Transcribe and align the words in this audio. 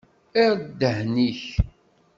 Err 0.43 0.55
ddhen-ik! 0.61 1.43